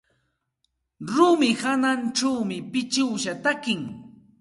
[1.11, 3.75] Rumi hawanćhawmi pichiwsa taki.